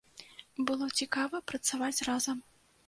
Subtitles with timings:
[0.71, 2.37] Было цікава працаваць разам.